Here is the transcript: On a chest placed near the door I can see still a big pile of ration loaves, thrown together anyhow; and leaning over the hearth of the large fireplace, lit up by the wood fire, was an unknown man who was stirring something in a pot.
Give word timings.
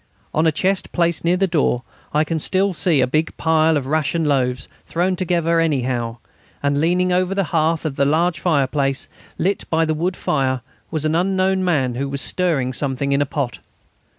On 0.33 0.47
a 0.47 0.51
chest 0.51 0.91
placed 0.93 1.23
near 1.23 1.37
the 1.37 1.45
door 1.45 1.83
I 2.11 2.23
can 2.23 2.39
see 2.39 2.47
still 2.73 2.73
a 2.87 3.05
big 3.05 3.37
pile 3.37 3.77
of 3.77 3.85
ration 3.85 4.25
loaves, 4.25 4.67
thrown 4.87 5.15
together 5.15 5.59
anyhow; 5.59 6.17
and 6.63 6.81
leaning 6.81 7.13
over 7.13 7.35
the 7.35 7.43
hearth 7.53 7.85
of 7.85 7.97
the 7.97 8.03
large 8.05 8.39
fireplace, 8.39 9.07
lit 9.37 9.61
up 9.61 9.69
by 9.69 9.85
the 9.85 9.93
wood 9.93 10.17
fire, 10.17 10.61
was 10.89 11.05
an 11.05 11.13
unknown 11.13 11.63
man 11.63 11.93
who 11.93 12.09
was 12.09 12.19
stirring 12.19 12.73
something 12.73 13.11
in 13.11 13.21
a 13.21 13.27
pot. 13.27 13.59